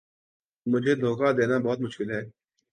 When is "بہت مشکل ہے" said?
1.65-2.21